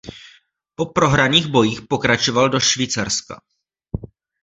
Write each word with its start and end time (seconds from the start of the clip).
Po 0.75 0.85
prohraných 0.85 1.47
bojích 1.47 1.81
pokračoval 1.81 2.49
do 2.49 2.59
Švýcarska. 2.59 3.41